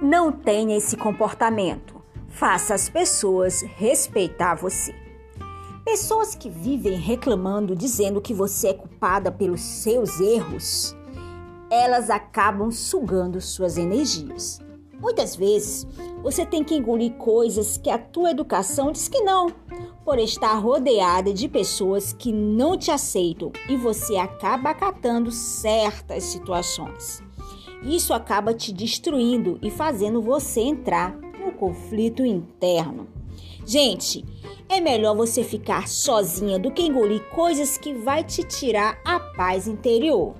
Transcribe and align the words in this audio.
Não 0.00 0.30
tenha 0.30 0.76
esse 0.76 0.96
comportamento. 0.96 2.00
Faça 2.28 2.72
as 2.72 2.88
pessoas 2.88 3.62
respeitar 3.62 4.54
você. 4.54 4.94
Pessoas 5.84 6.36
que 6.36 6.48
vivem 6.48 6.96
reclamando, 6.96 7.74
dizendo 7.74 8.20
que 8.20 8.32
você 8.32 8.68
é 8.68 8.74
culpada 8.74 9.32
pelos 9.32 9.60
seus 9.60 10.20
erros, 10.20 10.96
elas 11.68 12.10
acabam 12.10 12.70
sugando 12.70 13.40
suas 13.40 13.76
energias. 13.76 14.60
Muitas 15.00 15.34
vezes 15.34 15.84
você 16.22 16.46
tem 16.46 16.62
que 16.62 16.76
engolir 16.76 17.14
coisas 17.14 17.76
que 17.76 17.90
a 17.90 17.98
tua 17.98 18.30
educação 18.30 18.92
diz 18.92 19.08
que 19.08 19.22
não, 19.22 19.50
por 20.04 20.20
estar 20.20 20.54
rodeada 20.54 21.34
de 21.34 21.48
pessoas 21.48 22.12
que 22.12 22.32
não 22.32 22.78
te 22.78 22.92
aceitam 22.92 23.50
e 23.68 23.76
você 23.76 24.16
acaba 24.16 24.70
acatando 24.70 25.32
certas 25.32 26.22
situações. 26.22 27.20
Isso 27.82 28.12
acaba 28.12 28.52
te 28.52 28.72
destruindo 28.72 29.58
e 29.62 29.70
fazendo 29.70 30.20
você 30.20 30.60
entrar 30.60 31.16
no 31.16 31.52
conflito 31.52 32.24
interno. 32.24 33.08
Gente, 33.64 34.24
é 34.68 34.80
melhor 34.80 35.14
você 35.16 35.44
ficar 35.44 35.88
sozinha 35.88 36.58
do 36.58 36.70
que 36.70 36.82
engolir 36.82 37.22
coisas 37.30 37.78
que 37.78 37.94
vai 37.94 38.24
te 38.24 38.42
tirar 38.42 38.98
a 39.04 39.18
paz 39.18 39.66
interior. 39.66 40.34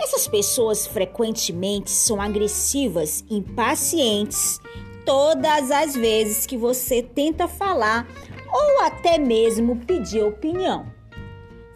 Essas 0.00 0.26
pessoas 0.26 0.86
frequentemente 0.86 1.90
são 1.90 2.20
agressivas, 2.20 3.24
impacientes, 3.30 4.60
todas 5.06 5.70
as 5.70 5.94
vezes 5.94 6.46
que 6.46 6.56
você 6.56 7.02
tenta 7.02 7.46
falar 7.46 8.06
ou 8.52 8.84
até 8.84 9.18
mesmo 9.18 9.76
pedir 9.76 10.22
opinião. 10.22 10.93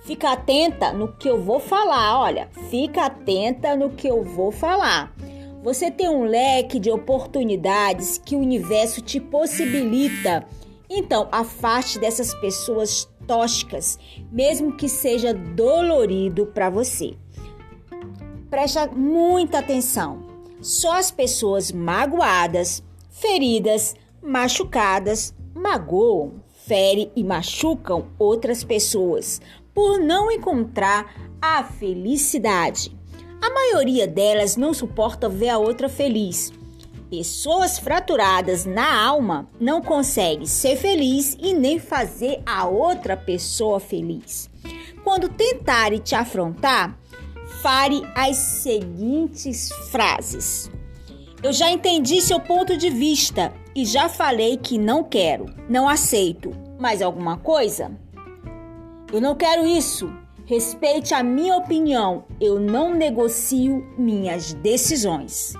Fica 0.02 0.32
atenta 0.32 0.92
no 0.92 1.12
que 1.12 1.28
eu 1.28 1.42
vou 1.42 1.60
falar, 1.60 2.20
olha, 2.20 2.48
fica 2.70 3.06
atenta 3.06 3.76
no 3.76 3.90
que 3.90 4.08
eu 4.08 4.22
vou 4.22 4.50
falar. 4.50 5.14
Você 5.62 5.90
tem 5.90 6.08
um 6.08 6.24
leque 6.24 6.78
de 6.78 6.90
oportunidades 6.90 8.16
que 8.16 8.36
o 8.36 8.38
universo 8.38 9.02
te 9.02 9.20
possibilita. 9.20 10.46
Então, 10.88 11.28
afaste 11.30 11.98
dessas 11.98 12.32
pessoas 12.34 13.08
tóxicas, 13.26 13.98
mesmo 14.32 14.72
que 14.72 14.88
seja 14.88 15.34
dolorido 15.34 16.46
para 16.46 16.70
você. 16.70 17.16
Preste 18.48 18.78
muita 18.94 19.58
atenção. 19.58 20.22
Só 20.62 20.96
as 20.96 21.10
pessoas 21.10 21.70
magoadas, 21.70 22.82
feridas, 23.10 23.94
machucadas, 24.22 25.34
magoam, 25.54 26.34
ferem 26.66 27.10
e 27.14 27.22
machucam 27.22 28.06
outras 28.18 28.64
pessoas 28.64 29.40
por 29.78 30.00
não 30.00 30.28
encontrar 30.28 31.14
a 31.40 31.62
felicidade. 31.62 32.90
A 33.40 33.48
maioria 33.48 34.08
delas 34.08 34.56
não 34.56 34.74
suporta 34.74 35.28
ver 35.28 35.50
a 35.50 35.58
outra 35.58 35.88
feliz. 35.88 36.52
Pessoas 37.08 37.78
fraturadas 37.78 38.64
na 38.64 39.00
alma 39.00 39.46
não 39.60 39.80
conseguem 39.80 40.46
ser 40.46 40.74
feliz 40.74 41.36
e 41.40 41.54
nem 41.54 41.78
fazer 41.78 42.42
a 42.44 42.66
outra 42.66 43.16
pessoa 43.16 43.78
feliz. 43.78 44.50
Quando 45.04 45.28
tentarem 45.28 46.00
te 46.00 46.16
afrontar, 46.16 46.98
fale 47.62 48.02
as 48.16 48.36
seguintes 48.36 49.70
frases: 49.92 50.68
Eu 51.40 51.52
já 51.52 51.70
entendi 51.70 52.20
seu 52.20 52.40
ponto 52.40 52.76
de 52.76 52.90
vista 52.90 53.54
e 53.76 53.84
já 53.84 54.08
falei 54.08 54.56
que 54.56 54.76
não 54.76 55.04
quero, 55.04 55.46
não 55.70 55.88
aceito. 55.88 56.50
Mais 56.80 57.00
alguma 57.00 57.36
coisa? 57.36 57.92
Eu 59.12 59.20
não 59.20 59.34
quero 59.34 59.66
isso. 59.66 60.12
Respeite 60.44 61.14
a 61.14 61.22
minha 61.22 61.56
opinião. 61.56 62.24
Eu 62.40 62.60
não 62.60 62.94
negocio 62.94 63.86
minhas 63.96 64.52
decisões. 64.52 65.54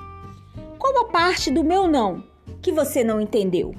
Qual 0.79 0.99
a 0.99 1.07
parte 1.07 1.51
do 1.51 1.65
meu 1.65 1.87
não 1.89 2.23
que 2.61 2.71
você 2.71 3.03
não 3.03 3.21
entendeu? 3.21 3.75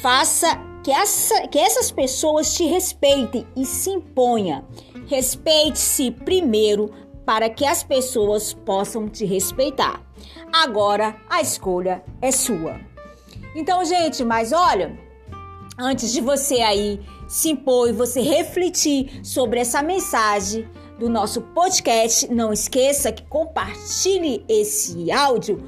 Faça 0.00 0.58
que, 0.82 0.90
essa, 0.90 1.46
que 1.48 1.58
essas 1.58 1.90
pessoas 1.90 2.54
te 2.54 2.64
respeitem 2.64 3.46
e 3.54 3.66
se 3.66 3.90
imponha. 3.90 4.64
Respeite-se 5.06 6.10
primeiro 6.10 6.90
para 7.24 7.50
que 7.50 7.64
as 7.64 7.82
pessoas 7.82 8.52
possam 8.52 9.08
te 9.08 9.24
respeitar. 9.24 10.02
Agora 10.52 11.16
a 11.28 11.40
escolha 11.40 12.02
é 12.20 12.30
sua. 12.30 12.80
Então, 13.54 13.84
gente, 13.84 14.24
mas 14.24 14.52
olha, 14.52 14.98
antes 15.78 16.12
de 16.12 16.20
você 16.20 16.56
aí 16.60 17.00
se 17.28 17.50
impor 17.50 17.88
e 17.88 17.92
você 17.92 18.20
refletir 18.20 19.20
sobre 19.24 19.60
essa 19.60 19.82
mensagem 19.82 20.68
do 20.98 21.08
nosso 21.08 21.40
podcast, 21.40 22.32
não 22.32 22.52
esqueça 22.52 23.10
que 23.10 23.24
compartilhe 23.24 24.44
esse 24.48 25.10
áudio 25.10 25.62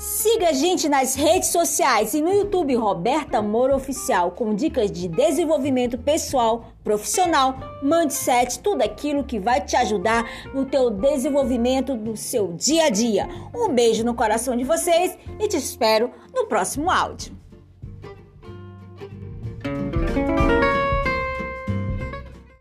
Siga 0.00 0.48
a 0.48 0.52
gente 0.54 0.88
nas 0.88 1.14
redes 1.14 1.50
sociais 1.50 2.14
e 2.14 2.22
no 2.22 2.32
YouTube 2.32 2.74
Roberta 2.74 3.42
Moura 3.42 3.76
Oficial 3.76 4.30
com 4.30 4.54
dicas 4.54 4.90
de 4.90 5.06
desenvolvimento 5.06 5.98
pessoal, 5.98 6.72
profissional, 6.82 7.54
mindset, 7.82 8.60
tudo 8.60 8.80
aquilo 8.80 9.22
que 9.22 9.38
vai 9.38 9.60
te 9.60 9.76
ajudar 9.76 10.26
no 10.54 10.64
teu 10.64 10.88
desenvolvimento 10.88 11.94
do 11.94 12.16
seu 12.16 12.54
dia 12.54 12.86
a 12.86 12.88
dia. 12.88 13.28
Um 13.54 13.68
beijo 13.74 14.02
no 14.02 14.14
coração 14.14 14.56
de 14.56 14.64
vocês 14.64 15.18
e 15.38 15.46
te 15.46 15.58
espero 15.58 16.10
no 16.34 16.46
próximo 16.46 16.90
áudio. 16.90 17.39